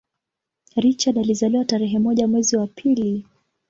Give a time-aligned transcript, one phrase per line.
[0.75, 3.25] Richard alizaliwa tarehe moja mwezi wa pili